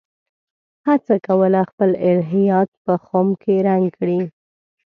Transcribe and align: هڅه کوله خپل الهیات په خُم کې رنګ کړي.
هڅه 0.87 1.15
کوله 1.27 1.61
خپل 1.69 1.89
الهیات 2.09 2.69
په 2.83 2.93
خُم 3.05 3.27
کې 3.41 3.55
رنګ 3.67 3.85
کړي. 3.97 4.19